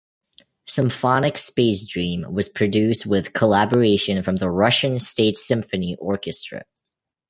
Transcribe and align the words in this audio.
"Symphonic 0.65 1.37
Space 1.37 1.85
Dream" 1.85 2.25
was 2.33 2.49
produced 2.49 3.05
with 3.05 3.33
collaboration 3.33 4.23
from 4.23 4.37
the 4.37 4.49
Russian 4.49 4.97
State 4.97 5.37
Symphony 5.37 5.95
Orchestra. 5.97 6.65